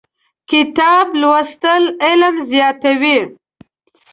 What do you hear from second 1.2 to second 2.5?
لوستل علم